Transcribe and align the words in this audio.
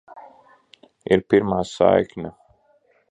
Ir 1.17 1.21
pirmā 1.33 1.59
saikne. 1.73 2.33